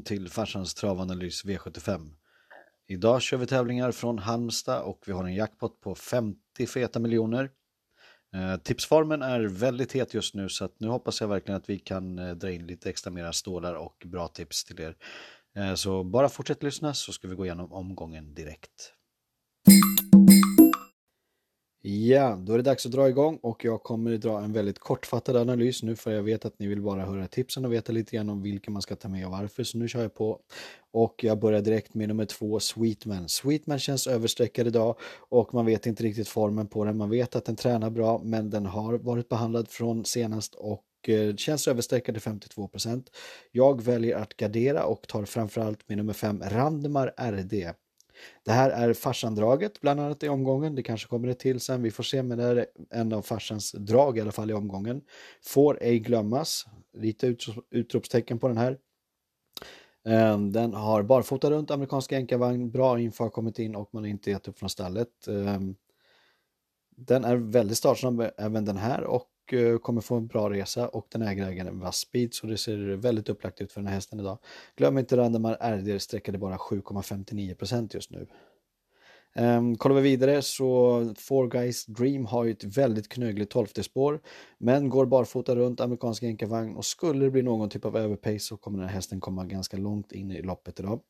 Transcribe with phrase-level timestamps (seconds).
[0.00, 2.10] välkommen till farsans travanalys V75.
[2.88, 7.50] Idag kör vi tävlingar från Halmstad och vi har en jackpot på 50 feta miljoner.
[8.34, 11.78] Eh, tipsformen är väldigt het just nu så att nu hoppas jag verkligen att vi
[11.78, 14.96] kan eh, dra in lite extra mera stålar och bra tips till er.
[15.56, 18.92] Eh, så bara fortsätt lyssna så ska vi gå igenom omgången direkt.
[21.82, 24.78] Ja, då är det dags att dra igång och jag kommer att dra en väldigt
[24.78, 28.16] kortfattad analys nu för jag vet att ni vill bara höra tipsen och veta lite
[28.16, 29.64] grann om vilka man ska ta med och varför.
[29.64, 30.40] Så nu kör jag på
[30.90, 33.28] och jag börjar direkt med nummer två, Sweetman.
[33.28, 36.96] Sweetman känns överstreckad idag och man vet inte riktigt formen på den.
[36.96, 41.36] Man vet att den tränar bra men den har varit behandlad från senast och eh,
[41.36, 43.06] känns överstreckad till 52%
[43.52, 47.74] Jag väljer att gardera och tar framförallt med nummer 5 Randemar RD.
[48.44, 50.74] Det här är farsandraget bland annat i omgången.
[50.74, 51.82] Det kanske kommer det till sen.
[51.82, 55.02] Vi får se, men det är en av farsans drag i alla fall i omgången.
[55.42, 56.66] Får ej glömmas.
[56.92, 57.36] Lite
[57.70, 58.78] utropstecken på den här.
[60.04, 62.70] Ehm, den har barfota runt amerikanska enkavagn.
[62.70, 65.28] Bra info har kommit in och man har inte gett upp från stallet.
[65.28, 65.74] Ehm,
[66.96, 71.06] den är väldigt startsnabb även den här och Eh, kommer få en bra resa och
[71.12, 73.94] den äger ägaren en vass speed så det ser väldigt upplagt ut för den här
[73.94, 74.38] hästen idag.
[74.76, 78.26] Glöm inte Randemar RD sträckade bara 7,59% just nu.
[79.36, 84.20] Um, kollar vi vidare så Four Guys Dream har ju ett väldigt knögligt 12 spår
[84.58, 88.56] men går barfota runt amerikanska enkavagn och skulle det bli någon typ av överpace så
[88.56, 91.00] kommer den här hästen komma ganska långt in i loppet idag.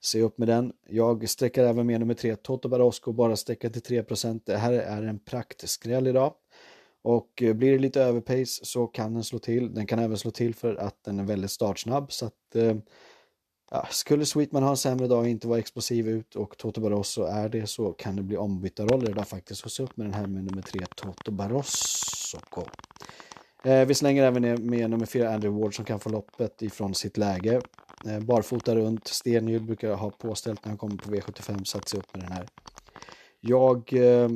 [0.00, 0.72] Se upp med den.
[0.88, 4.40] Jag sträcker även med nummer 3 Toto Barosco bara sträcka till 3%.
[4.46, 6.34] Det här är en praktskräll idag.
[7.08, 9.74] Och eh, blir det lite överpace så kan den slå till.
[9.74, 12.12] Den kan även slå till för att den är väldigt startsnabb.
[12.12, 12.76] Så att, eh,
[13.70, 17.22] ja, skulle Sweetman ha en sämre dag och inte vara explosiv ut och Toto Barroso
[17.22, 19.60] är det så kan det bli ombytta roller idag faktiskt.
[19.60, 22.38] Så se upp med den här med nummer tre Toto Barroso.
[23.64, 26.94] Eh, vi slänger även ner med nummer fyra Andrew Ward som kan få loppet ifrån
[26.94, 27.60] sitt läge.
[28.06, 31.88] Eh, barfota runt, stenhjul brukar jag ha påställt när han kommer på V75 så att
[31.88, 32.46] se upp med den här.
[33.40, 34.28] Jag eh,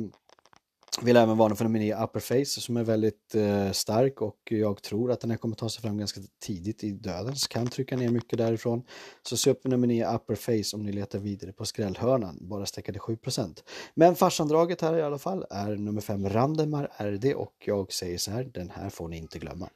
[1.01, 5.11] vill även varna för nummer 9 Upperface som är väldigt eh, stark och jag tror
[5.11, 7.35] att den här kommer ta sig fram ganska tidigt i döden.
[7.35, 8.83] Så kan trycka ner mycket därifrån.
[9.21, 12.37] Så se upp för nummer 9 Upperface om ni letar vidare på skrällhörnan.
[12.41, 13.63] Bara sträcka 7%.
[13.93, 18.31] Men farsandraget här i alla fall är nummer 5 Randemar RD och jag säger så
[18.31, 19.69] här, den här får ni inte glömma.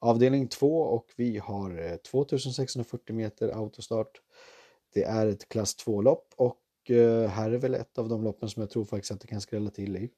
[0.00, 4.20] Avdelning 2 och vi har eh, 2640 meter autostart.
[4.94, 6.56] Det är ett klass 2-lopp och
[6.90, 9.40] Eh, här är väl ett av de loppen som jag tror faktiskt att det kan
[9.40, 10.10] skrälla till i.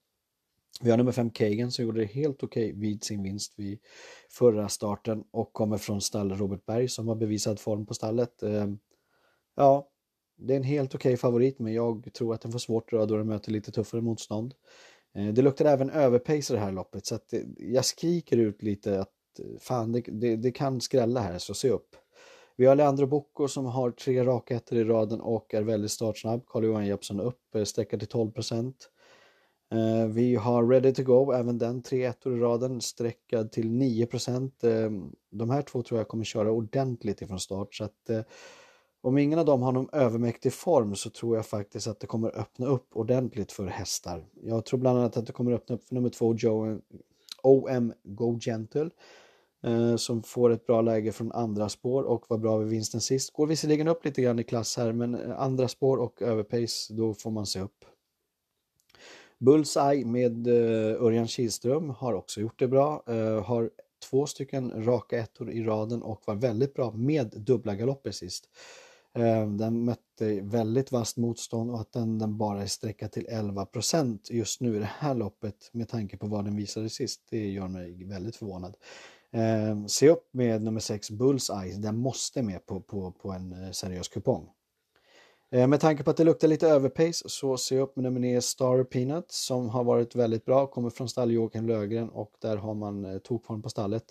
[0.80, 3.78] Vi har nummer 5 Kagan som gjorde det helt okej okay vid sin vinst vid
[4.30, 8.42] förra starten och kommer från stall Robert Berg som har bevisad form på stallet.
[8.42, 8.78] Ehm,
[9.56, 9.88] ja,
[10.36, 13.06] det är en helt okej okay favorit men jag tror att den får svårt då
[13.06, 14.54] den möter lite tuffare motstånd.
[15.14, 18.62] Eh, det luktar även överpace i det här loppet så att eh, jag skriker ut
[18.62, 19.14] lite att
[19.60, 21.96] fan det, det, det kan skrälla här så se upp.
[22.60, 26.46] Vi har Leandro Bocco som har tre raka ettor i raden och är väldigt startsnabb.
[26.46, 28.32] Carl-Johan Jeppsson upp, eh, sträcker till 12
[29.72, 34.06] eh, Vi har Ready to Go, även den tre ettor i raden, sträckad till 9
[34.62, 34.90] eh,
[35.30, 37.74] De här två tror jag kommer köra ordentligt ifrån start.
[37.74, 38.20] Så att, eh,
[39.00, 42.38] om ingen av dem har någon övermäktig form så tror jag faktiskt att det kommer
[42.38, 44.26] öppna upp ordentligt för hästar.
[44.42, 46.80] Jag tror bland annat att det kommer öppna upp för nummer två, Joe,
[47.42, 48.90] OM Go Gentle
[49.62, 53.32] Eh, som får ett bra läge från andra spår och var bra vid vinsten sist.
[53.32, 57.14] Går visserligen upp lite grann i klass här men eh, andra spår och överpace då
[57.14, 57.84] får man se upp.
[59.38, 63.02] Bullseye med eh, Örjan Kihlström har också gjort det bra.
[63.44, 63.70] Har
[64.10, 68.48] två stycken raka ettor i raden och var väldigt bra med dubbla galopper sist.
[69.58, 74.60] Den mötte väldigt vasst motstånd och att den, den bara är sträckad till 11% just
[74.60, 77.20] nu i det här loppet med tanke på vad den visade sist.
[77.30, 78.76] Det gör mig väldigt förvånad.
[79.32, 83.70] Eh, se upp med nummer 6 Bullseye, den måste med på, på, på en eh,
[83.70, 84.50] seriös kupong.
[85.50, 88.40] Eh, med tanke på att det luktar lite överpace så se upp med nummer 9
[88.40, 92.74] Star Peanut som har varit väldigt bra, kommer från stall Joakim Lögren och där har
[92.74, 94.04] man eh, tokform på stallet.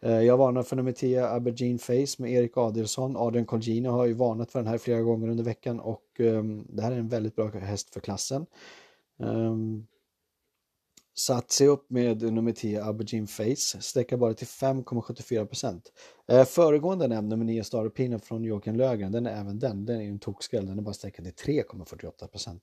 [0.00, 3.16] Eh, jag varnar för nummer 10 Aberdeen Face med Erik Adelsson.
[3.16, 6.82] Adrian Colgino har ju varnat för den här flera gånger under veckan och ehm, det
[6.82, 8.46] här är en väldigt bra häst för klassen.
[9.18, 9.86] Um,
[11.18, 15.80] satt sig upp med nummer 10 Aubergine Face, sträcker bara till 5,74%.
[16.28, 20.00] Eh, föregående nämnd, nummer 9 Star Peanut från Joakim Lögren, den är även den, den
[20.00, 22.60] är en tokskräll, den är bara sträckad till 3,48%.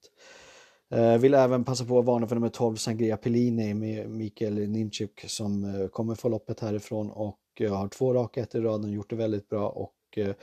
[0.92, 5.26] Eh, vill även passa på att varna för nummer 12 Sangria Pellini med Mikael Nimchuk
[5.28, 9.10] som eh, kommer få loppet härifrån och eh, har två raka ett i raden, gjort
[9.10, 10.36] det väldigt bra och eh,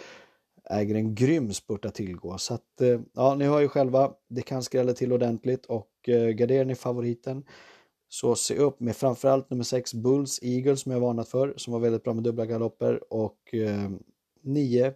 [0.70, 2.38] äger en grym spurt att tillgå.
[2.38, 6.28] Så att, eh, ja, ni hör ju själva, det kan skrälla till ordentligt och eh,
[6.28, 7.44] garderar ni favoriten
[8.12, 11.80] så se upp med framförallt nummer 6 Bulls Eagle som jag varnat för, som var
[11.80, 13.54] väldigt bra med dubbla galopper och
[14.42, 14.92] 9 eh,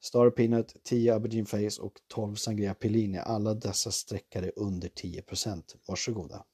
[0.00, 3.18] Star Peanut, 10 Aberdeen Face och 12 Sangria Pellini.
[3.18, 6.44] Alla dessa sträckade under 10% Varsågoda.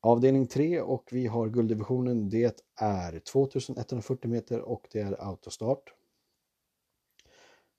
[0.00, 2.28] Avdelning 3 och vi har gulddivisionen.
[2.28, 5.94] Det är 2140 meter och det är autostart.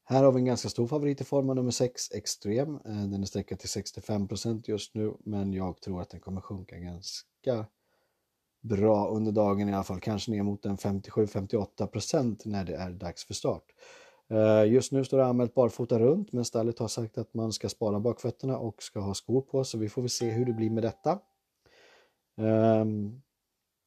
[0.08, 2.76] Här har vi en ganska stor favorit i form av nummer 6, Extrem.
[2.76, 6.42] Eh, den är sträckad till 65 procent just nu, men jag tror att den kommer
[6.42, 7.66] sjunka ganska
[8.62, 10.00] bra under dagen i alla fall.
[10.00, 13.64] Kanske ner mot en 57-58 procent när det är dags för start.
[14.30, 17.70] Eh, just nu står det anmält barfota runt, men stallet har sagt att man ska
[17.70, 20.70] spara bakfötterna och ska ha skor på, så vi får väl se hur det blir
[20.70, 21.20] med detta.
[22.38, 23.22] Ehm,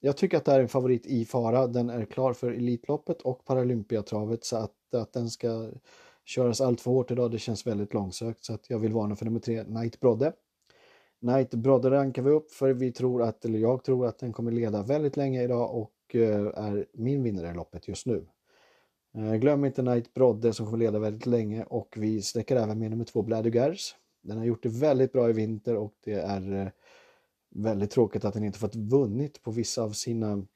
[0.00, 1.66] jag tycker att det är en favorit i fara.
[1.66, 5.70] Den är klar för Elitloppet och Paralympiatravet så att, att den ska
[6.28, 8.44] köras allt för hårt idag, det känns väldigt långsökt.
[8.44, 10.32] Så att jag vill varna för nummer tre, Night Brodde.
[11.20, 14.52] Night Brodde rankar vi upp för vi tror att, eller jag tror att den kommer
[14.52, 18.26] leda väldigt länge idag och eh, är min vinnare i loppet just nu.
[19.16, 22.90] Eh, glöm inte Night Brodde som kommer leda väldigt länge och vi sträcker även med
[22.90, 23.94] nummer två Bladugars.
[24.22, 26.68] Den har gjort det väldigt bra i vinter och det är eh,
[27.50, 30.46] väldigt tråkigt att den inte fått vunnit på vissa av sina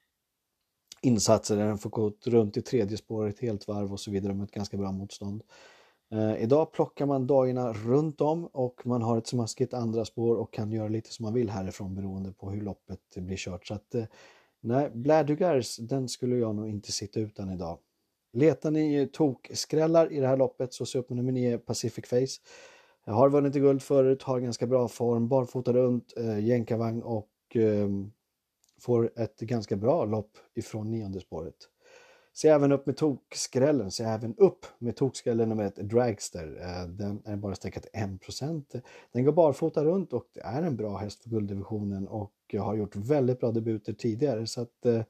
[1.02, 4.44] insatser där den får gå runt i tredje spåret helt varv och så vidare med
[4.44, 5.42] ett ganska bra motstånd.
[6.12, 10.52] Eh, idag plockar man dagarna runt om och man har ett smaskigt andra spår och
[10.52, 13.66] kan göra lite som man vill härifrån beroende på hur loppet blir kört.
[13.66, 14.04] Så att, eh,
[14.60, 17.78] nej, Bladugars, den skulle jag nog inte sitta utan idag.
[18.32, 22.40] Letar ni tokskrällar i det här loppet så se upp med nummer 9 Pacific Face.
[23.04, 27.56] Jag har vunnit i guld förut, har ganska bra form, barfota runt, eh, jänkarvagn och
[27.56, 27.88] eh,
[28.82, 31.68] får ett ganska bra lopp ifrån nionde spåret.
[32.34, 36.58] Se även upp med tokskrällen, se även upp med tokskrällen nummer ett Dragster.
[36.60, 38.82] Eh, den är bara sträckat 1%.
[39.12, 42.96] Den går barfota runt och det är en bra häst för gulddivisionen och har gjort
[42.96, 44.46] väldigt bra debuter tidigare.
[44.46, 45.02] Så att, eh,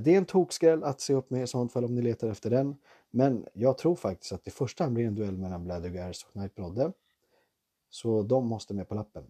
[0.00, 2.50] det är en tokskräll att se upp med i sånt fall om ni letar efter
[2.50, 2.76] den.
[3.10, 6.54] Men jag tror faktiskt att det första hand blir en duell mellan Bladdergars och Knight
[6.54, 6.92] Brodde.
[7.90, 9.24] Så de måste med på lappen.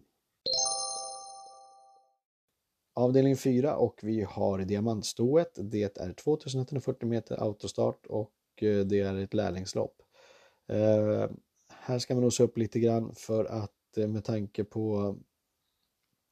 [2.97, 5.59] Avdelning 4 och vi har diamantstoet.
[5.61, 9.95] Det är 2140 meter autostart och eh, det är ett lärlingslopp.
[10.67, 11.29] Eh,
[11.69, 15.15] här ska man nog se upp lite grann för att eh, med tanke på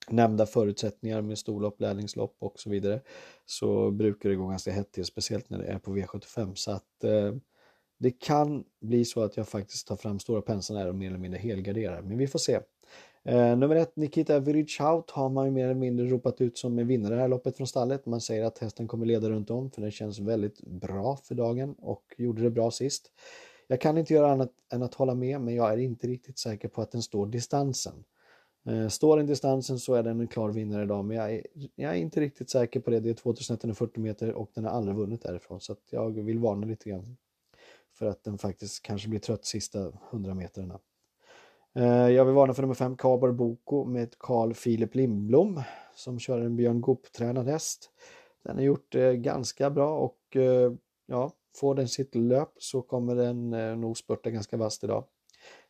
[0.10, 3.02] nämnda förutsättningar med storlopp, lärlingslopp och så vidare
[3.46, 7.04] så brukar det gå ganska hett till, speciellt när det är på V75 så att
[7.04, 7.34] eh,
[8.00, 11.40] det kan bli så att jag faktiskt tar fram stora penseln och mer eller mindre
[11.40, 12.60] helgarderar, men vi får se.
[13.24, 16.88] Eh, nummer ett, Nikita Virichaut har man ju mer eller mindre ropat ut som en
[16.88, 18.06] vinnare i det här loppet från stallet.
[18.06, 21.76] Man säger att hästen kommer leda runt om för den känns väldigt bra för dagen
[21.80, 23.12] och gjorde det bra sist.
[23.68, 26.68] Jag kan inte göra annat än att hålla med, men jag är inte riktigt säker
[26.68, 28.04] på att den står distansen.
[28.66, 31.42] Eh, står den distansen så är den en klar vinnare idag, men jag är,
[31.76, 33.00] jag är inte riktigt säker på det.
[33.00, 36.89] Det är 2140 meter och den har aldrig vunnit därifrån, så jag vill varna lite
[36.89, 37.18] grann
[37.94, 40.80] för att den faktiskt kanske blir trött sista 100 meterna.
[41.75, 45.62] Eh, jag vill varna för nummer 5, Kabar Boko med Carl Philip Lindblom
[45.96, 47.89] som kör en Björn Goop-tränad häst.
[48.44, 50.74] Den har gjort det ganska bra och eh,
[51.05, 55.03] ja, får den sitt löp så kommer den eh, nog spurta ganska vasst idag.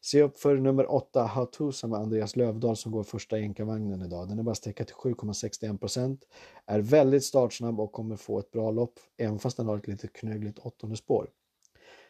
[0.01, 4.29] Se upp för nummer 8 Hatusa med Andreas Lövdahl som går första enkavagnen idag.
[4.29, 6.23] Den är bara sträckad till 7,61 procent,
[6.65, 10.07] Är väldigt startsnabb och kommer få ett bra lopp även fast den har ett lite
[10.07, 11.29] knögligt åttonde spår.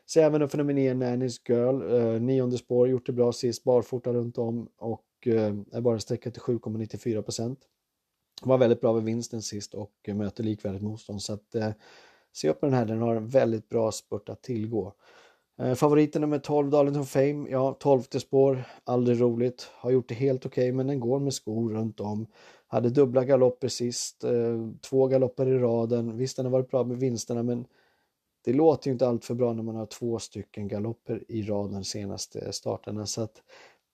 [0.06, 1.96] Se även upp för nummer 9 Nanny's Girl.
[1.96, 6.34] Eh, nionde spår, gjort det bra sist, barfota runt om och eh, är bara sträckat
[6.34, 7.56] till 7,94%
[8.42, 11.70] Var väldigt bra vid vinsten sist och eh, möter likvärdigt motstånd så att eh,
[12.34, 14.94] se upp med den här, den har en väldigt bra spurt att tillgå.
[15.60, 20.46] Eh, favoriten nummer 12, Darlington Fame, ja 12 spår, aldrig roligt, har gjort det helt
[20.46, 22.28] okej okay, men den går med skor runt om.
[22.68, 24.32] Hade dubbla galopper sist, eh,
[24.90, 27.66] två galopper i raden, visst den har varit bra med vinsterna men
[28.46, 31.84] det låter ju inte allt för bra när man har två stycken galopper i raden
[31.84, 33.06] senaste starterna.
[33.06, 33.42] Så att,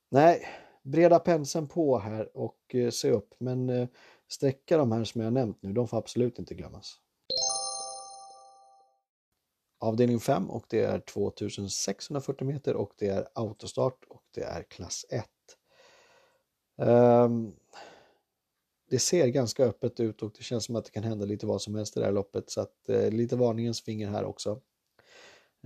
[0.10, 0.48] nej,
[0.84, 3.34] breda penseln på här och eh, se upp.
[3.38, 3.88] Men eh,
[4.27, 7.00] sträcka de här som jag nämnt nu, de får absolut inte glömmas.
[9.79, 15.05] Avdelning 5 och det är 2640 meter och det är autostart och det är klass
[15.10, 15.25] 1.
[16.77, 17.53] Um, ehm,
[18.91, 21.62] det ser ganska öppet ut och det känns som att det kan hända lite vad
[21.62, 24.62] som helst i det här loppet så att eh, lite varningens finger här också.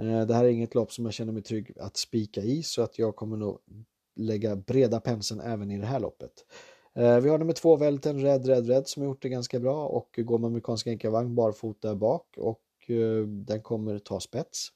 [0.01, 2.81] Eh, det här är inget lopp som jag känner mig trygg att spika i så
[2.81, 3.59] att jag kommer nog
[4.15, 6.31] lägga breda penseln även i det här loppet.
[6.95, 9.87] Eh, vi har nummer två Välten Red Red Red som har gjort det ganska bra
[9.87, 14.67] och går med amerikansk enkavagn barfota bak och eh, den kommer ta spets.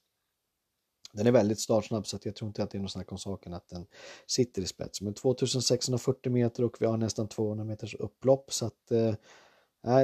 [1.14, 3.18] Den är väldigt startsnabb så att jag tror inte att det är något snack om
[3.18, 3.86] saken att den
[4.28, 5.02] sitter i spets.
[5.02, 9.14] Men 2640 meter och vi har nästan 200 meters upplopp så att eh,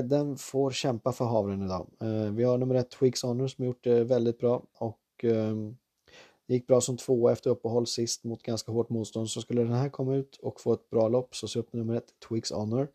[0.04, 1.88] den får kämpa för havren idag.
[2.02, 5.56] Eh, vi har nummer ett Twigs Honor som gjort det väldigt bra och eh,
[6.48, 9.30] det gick bra som tvåa efter uppehåll sist mot ganska hårt motstånd.
[9.30, 11.80] Så skulle den här komma ut och få ett bra lopp så se upp med
[11.80, 12.88] nummer ett Twigs Honor.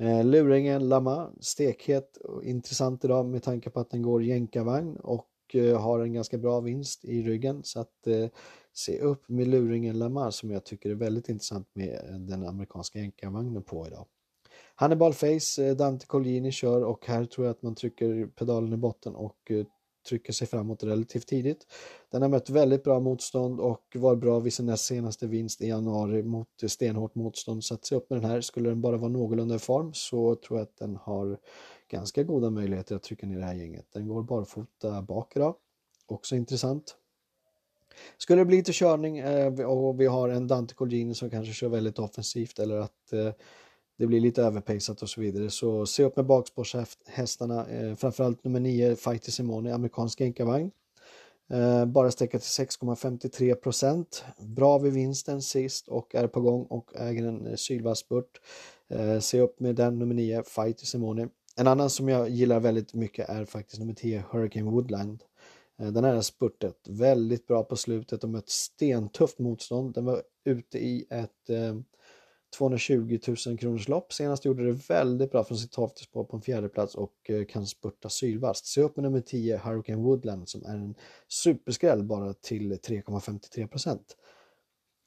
[0.00, 5.29] Eh, luringen Lama, stekhet och intressant idag med tanke på att den går jänkarvagn och
[5.54, 7.60] Eh, har en ganska bra vinst i ryggen.
[7.64, 8.28] Så att eh,
[8.72, 12.98] se upp med luringen Lamar som jag tycker är väldigt intressant med eh, den amerikanska
[12.98, 14.06] jänkarvagnen på idag.
[14.74, 19.14] Hannibal Face, Dante Collini kör och här tror jag att man trycker pedalen i botten
[19.14, 19.52] och
[20.08, 21.66] trycker sig framåt relativt tidigt.
[22.10, 25.68] Den har mött väldigt bra motstånd och var bra vid sin näst senaste vinst i
[25.68, 27.64] januari mot stenhårt motstånd.
[27.64, 28.40] Så att se upp med den här.
[28.40, 31.38] Skulle den bara vara någorlunda i form så tror jag att den har
[31.90, 33.86] ganska goda möjligheter att trycka ner det här gänget.
[33.92, 35.54] Den går barfota bak idag.
[36.06, 36.96] Också intressant.
[38.18, 41.68] Skulle det bli lite körning eh, och vi har en Dante Colgini som kanske kör
[41.68, 43.30] väldigt offensivt eller att eh,
[43.96, 45.50] det blir lite överpejsat och så vidare.
[45.50, 50.70] Så se upp med bakspårshästarna, eh, framförallt nummer 9 Fighter Simone, amerikansk enkavagn.
[51.86, 54.24] Bara sträcka till 6,53 procent.
[54.38, 58.40] Bra vid vinsten sist och är på gång och äger en sylvass spurt.
[59.20, 61.28] Se upp med den nummer 9 Fighter Simone.
[61.56, 65.22] En annan som jag gillar väldigt mycket är faktiskt nummer 10 Hurricane Woodland.
[65.78, 69.94] Eh, den här har spurtet väldigt bra på slutet och mött stentufft motstånd.
[69.94, 71.76] Den var ute i ett eh,
[72.58, 74.12] 220 000 kronors lopp.
[74.12, 77.66] Senast gjorde det väldigt bra från sitt tolfte på en fjärde plats och eh, kan
[77.66, 78.66] spurta sylvast.
[78.66, 80.94] Se upp med nummer 10 Hurricane Woodland som är en
[81.28, 84.16] superskräll bara till 3,53 procent.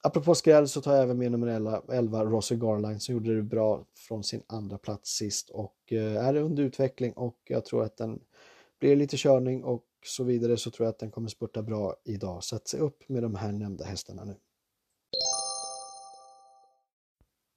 [0.04, 3.86] Apropå skräll så tar jag även med nummer 11, Rossi Garline som gjorde det bra
[4.08, 8.20] från sin andra plats sist och eh, är under utveckling och jag tror att den
[8.80, 12.44] blir lite körning och så vidare så tror jag att den kommer spurta bra idag.
[12.44, 14.36] Så att se upp med de här nämnda hästarna nu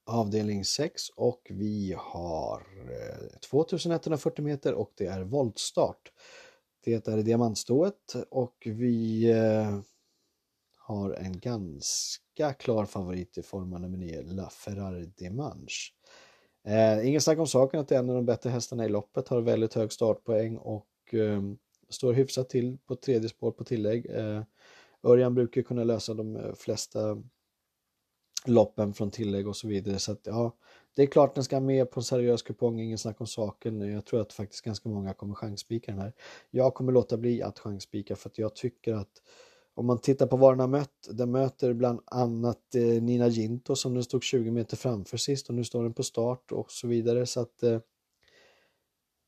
[0.06, 6.12] avdelning 6 och vi har eh, 2140 meter och det är voltstart.
[6.84, 9.78] Det är diamantstået och vi eh,
[10.86, 15.92] har en ganska klar favorit i form av nummer 9, La Ferrari Dimanche.
[16.66, 19.28] Eh, ingen snack om saken att det är en av de bättre hästarna i loppet,
[19.28, 21.42] har väldigt hög startpoäng och eh,
[21.88, 24.06] står hyfsat till på tredje spår på tillägg.
[24.10, 24.42] Eh,
[25.02, 27.22] Örjan brukar kunna lösa de eh, flesta
[28.44, 29.98] loppen från tillägg och så vidare.
[29.98, 30.56] Så att, ja,
[30.96, 33.80] det är klart den ska med på en seriös kupong, ingen snack om saken.
[33.80, 36.12] Jag tror att faktiskt ganska många kommer chansspika den här.
[36.50, 39.22] Jag kommer låta bli att chansspika för att jag tycker att
[39.76, 43.76] om man tittar på vad den har mött, den möter bland annat eh, Nina Ginto
[43.76, 46.86] som den stod 20 meter framför sist och nu står den på start och så
[46.86, 47.26] vidare.
[47.26, 47.78] Så att eh,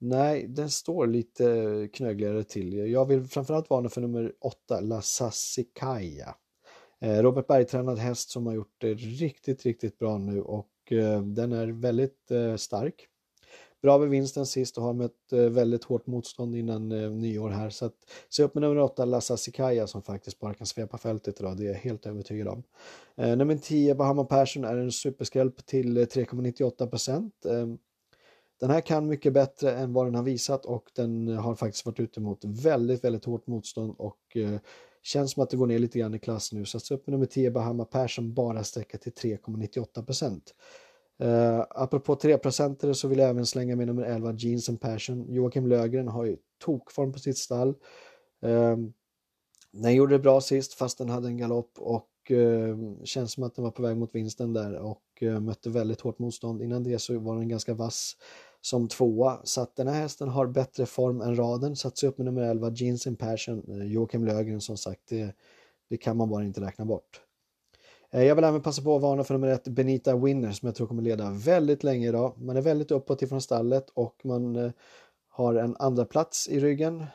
[0.00, 2.90] Nej, den står lite knögligare till.
[2.90, 6.34] Jag vill framförallt varna för nummer 8, La Sassicaia.
[7.00, 11.52] Eh, Robert Berg-tränad häst som har gjort det riktigt, riktigt bra nu och eh, den
[11.52, 13.08] är väldigt eh, stark.
[13.82, 17.70] Bra med vinsten sist och har mött eh, väldigt hårt motstånd innan eh, nyår här.
[17.70, 17.94] Så att,
[18.28, 21.56] se upp med nummer 8, Lassa Sikaya som faktiskt bara kan svepa fältet idag.
[21.56, 22.62] Det är jag helt övertygad om.
[23.16, 27.46] Eh, nummer 10, Bahama Persson är en superskräll till 3,98 procent.
[27.46, 27.78] Ehm,
[28.60, 32.00] den här kan mycket bättre än vad den har visat och den har faktiskt varit
[32.00, 34.36] ute mot väldigt, väldigt hårt motstånd och
[35.02, 36.64] Känns som att det går ner lite grann i klass nu.
[36.64, 40.54] Så upp med nummer 10 Bahama Persson bara sträcka till 3,98 procent.
[41.22, 45.26] Uh, apropå 3% så vill jag även slänga med nummer 11 Jeans and Passion.
[45.28, 47.68] Joakim Lögren har ju tokform på sitt stall.
[48.46, 48.76] Uh,
[49.72, 53.54] den gjorde det bra sist fast den hade en galopp och uh, känns som att
[53.54, 56.62] den var på väg mot vinsten där och uh, mötte väldigt hårt motstånd.
[56.62, 58.16] Innan det så var den ganska vass
[58.60, 59.40] som tvåa.
[59.44, 61.76] Så att den här hästen har bättre form än raden.
[61.76, 65.00] Satt sig upp med nummer 11, Jeans and Passion, eh, Joakim Lögren som sagt.
[65.08, 65.34] Det,
[65.90, 67.20] det kan man bara inte räkna bort.
[68.10, 70.74] Eh, jag vill även passa på att varna för nummer ett, Benita Winner, som jag
[70.74, 72.32] tror kommer leda väldigt länge idag.
[72.38, 74.70] Man är väldigt uppåt ifrån stallet och man eh,
[75.28, 77.06] har en andra plats i ryggen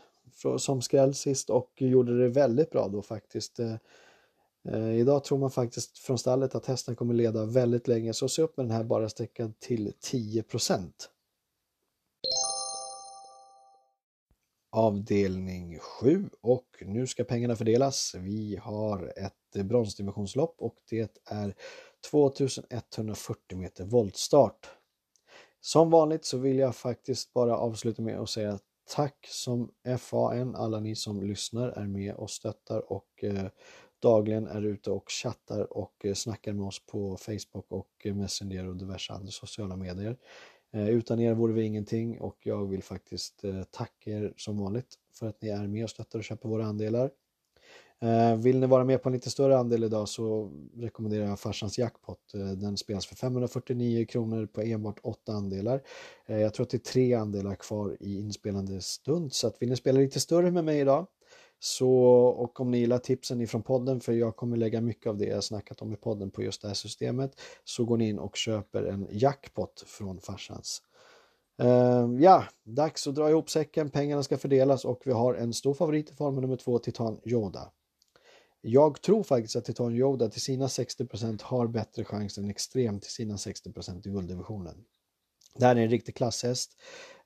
[0.57, 3.59] som skräll sist och gjorde det väldigt bra då faktiskt.
[3.59, 8.41] Eh, idag tror man faktiskt från stallet att hästen kommer leda väldigt länge, så se
[8.41, 11.09] upp med den här bara sträckan till 10 procent.
[14.73, 18.15] Avdelning 7 och nu ska pengarna fördelas.
[18.17, 21.55] Vi har ett bronsdivisionslopp och det är
[22.11, 24.69] 2140 meter voltstart.
[25.61, 30.79] Som vanligt så vill jag faktiskt bara avsluta med att säga tack som FAN, alla
[30.79, 33.47] ni som lyssnar, är med och stöttar och eh,
[34.01, 38.75] dagligen är ute och chattar och eh, snackar med oss på Facebook och Messenger och
[38.75, 40.17] diverse andra sociala medier.
[40.73, 44.95] Eh, utan er vore vi ingenting och jag vill faktiskt eh, tacka er som vanligt
[45.13, 47.09] för att ni är med och stöttar och köper våra andelar.
[48.01, 51.77] Eh, vill ni vara med på en lite större andel idag så rekommenderar jag farsans
[51.77, 52.19] jackpot.
[52.33, 55.81] Den spelas för 549 kronor på enbart åtta andelar.
[56.25, 59.75] Jag tror att det är tre andelar kvar i inspelande stund så att vill ni
[59.75, 61.07] spela lite större med mig idag
[61.65, 61.91] så,
[62.25, 65.43] och om ni gillar tipsen ifrån podden, för jag kommer lägga mycket av det jag
[65.43, 68.83] snackat om i podden på just det här systemet, så går ni in och köper
[68.83, 70.81] en jackpot från farsans.
[71.63, 75.73] Uh, ja, dags att dra ihop säcken, pengarna ska fördelas och vi har en stor
[75.73, 77.71] favorit i formen nummer två, Titan Yoda.
[78.61, 83.11] Jag tror faktiskt att Titan Yoda till sina 60% har bättre chans än Extrem till
[83.11, 84.75] sina 60% i gulddivisionen.
[85.59, 86.71] Det här är en riktig klasshäst.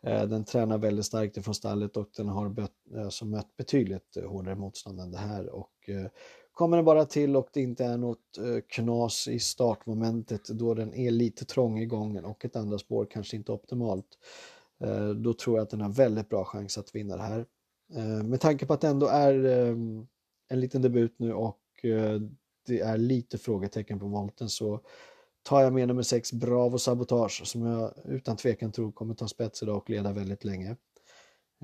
[0.02, 2.68] Eh, den tränar väldigt starkt ifrån stallet och den har
[2.98, 5.50] alltså mött betydligt eh, hårdare motstånd än det här.
[5.50, 5.72] Och
[6.52, 11.12] kommer den bara till och det inte är något knas i startmomentet då den är
[11.12, 14.06] lite trång i gången och ett andra spår kanske inte optimalt.
[15.16, 17.46] Då tror jag att den har väldigt bra chans att vinna det här.
[18.24, 20.08] Med tanke på att det ändå är ehm,
[20.50, 21.60] en liten debut nu och
[22.68, 24.82] det är lite frågetecken på volten så
[25.48, 29.64] tar jag med nummer 6 Bravo Sabotage som jag utan tvekan tror kommer ta spets
[29.64, 30.76] idag och leda väldigt länge.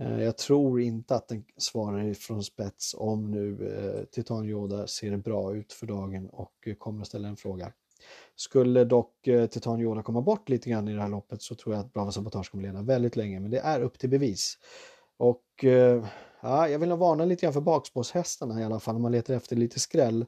[0.01, 5.17] Eh, jag tror inte att den svarar från spets om nu eh, Titan Yoda ser
[5.17, 7.71] bra ut för dagen och eh, kommer att ställa en fråga.
[8.35, 9.13] Skulle dock
[9.51, 12.11] Titan Yoda komma bort lite grann i det här loppet så tror jag att Bravo
[12.11, 14.57] Sabotage kommer leda väldigt länge, men det är upp till bevis.
[15.17, 15.43] Och
[16.41, 19.33] ja, jag vill nog varna lite grann för bakspårshästarna i alla fall om man letar
[19.33, 20.25] efter lite skräll.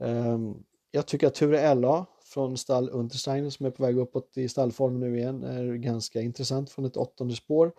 [0.00, 0.54] Ehm,
[0.90, 5.00] jag tycker att Ture LA från stall Untersteiner som är på väg uppåt i stallform
[5.00, 7.72] nu igen är ganska intressant från ett åttonde spår.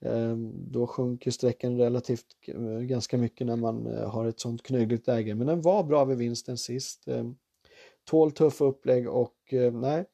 [0.00, 2.26] Ehm, då sjunker sträckan relativt
[2.80, 6.18] ganska mycket när man eh, har ett sånt knögligt läge, men den var bra vid
[6.18, 7.08] vinsten sist.
[7.08, 7.36] Ehm,
[8.04, 10.04] tål tuffa upplägg och eh, nej,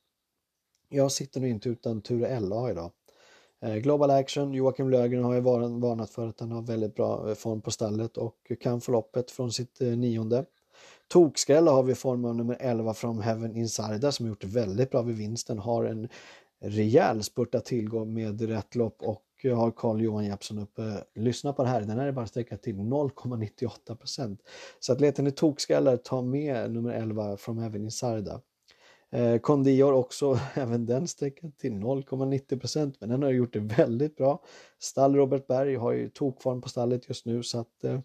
[0.88, 2.92] jag sitter nu inte utan Ture LA idag.
[3.62, 7.60] Eh, Global Action, Joakim Lögren har ju varnat för att han har väldigt bra form
[7.60, 10.44] på stallet och kan förloppet från sitt nionde.
[11.08, 14.90] Tokskrälla har vi i form av nummer 11 från Heaven Insider som gjort det väldigt
[14.90, 15.58] bra vid vinsten.
[15.58, 16.08] Har en
[16.60, 21.04] rejäl spurt att tillgå med rätt lopp och eh, har Carl Johan Jeppsson uppe.
[21.14, 24.42] Lyssna på det här, den här är bara sträckad till 0,98 procent.
[24.80, 28.40] Så att letar ni tokskrällar, ta med nummer 11 från Heaven Insider.
[29.10, 34.16] Eh, Condior också, även den sträckad till 0,90 procent, men den har gjort det väldigt
[34.16, 34.42] bra.
[34.78, 38.00] Stall Robert Berg har ju tokform på stallet just nu så att eh,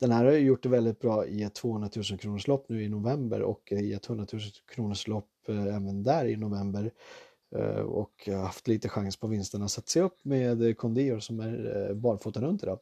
[0.00, 2.84] den här har ju gjort det väldigt bra i ett 200 000 kronors lopp nu
[2.84, 4.42] i november och i ett 100 000
[4.74, 6.90] kronors lopp eh, även där i november
[7.56, 9.68] eh, och haft lite chans på vinsterna.
[9.68, 12.78] Så att se upp med Kondior som är eh, barfota runt idag.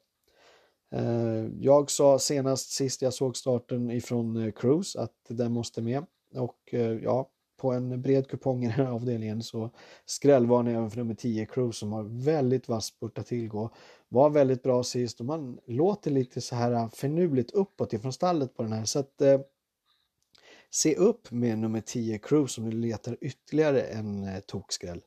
[1.60, 7.30] Jag sa senast sist jag såg starten ifrån Cruise att den måste med och ja,
[7.56, 9.70] på en bred kupong i den här avdelningen så
[10.06, 13.70] skrällvarnar jag även för nummer 10 Cruise som har väldigt vass spurt att tillgå
[14.14, 18.62] var väldigt bra sist och man låter lite så här finurligt uppåt ifrån stallet på
[18.62, 18.84] den här.
[18.84, 19.40] Så att eh,
[20.70, 25.00] se upp med nummer 10 Cruise om du letar ytterligare en eh, tokskräll.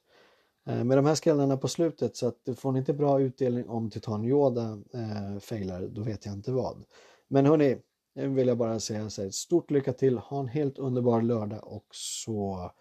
[0.67, 3.89] Eh, med de här skrällarna på slutet så att får ni inte bra utdelning om
[3.89, 6.83] Titan Yoda eh, failar, då vet jag inte vad.
[7.27, 7.77] Men hörni,
[8.15, 11.67] nu vill jag bara säga så här, stort lycka till, ha en helt underbar lördag
[11.67, 12.71] och så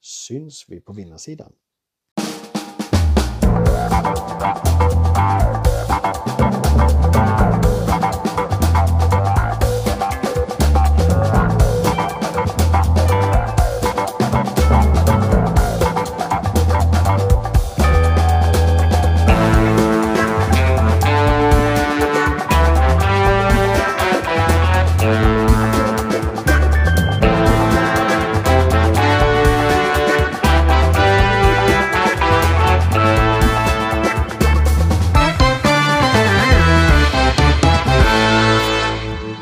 [0.00, 1.52] syns vi på vinnarsidan.